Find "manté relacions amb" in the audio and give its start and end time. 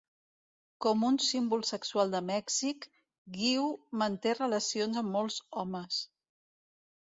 4.05-5.15